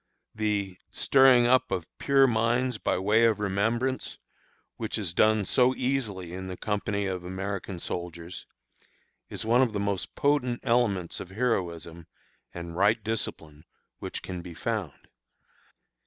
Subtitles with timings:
[0.33, 4.17] The "stirring up of our pure minds by way of remembrance,"
[4.77, 8.47] which is done so easily in the company of American soldiers,
[9.29, 12.07] is one of the most potent elements of heroism
[12.51, 13.63] and right discipline
[13.99, 15.07] which can be found.